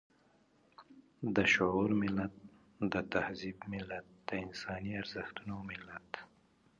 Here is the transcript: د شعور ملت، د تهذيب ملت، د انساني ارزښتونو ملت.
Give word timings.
د 1.35 1.37
شعور 1.53 1.89
ملت، 2.01 2.33
د 2.93 2.95
تهذيب 3.11 3.57
ملت، 3.71 4.05
د 4.27 4.29
انساني 4.45 4.91
ارزښتونو 5.01 5.55
ملت. 5.69 6.09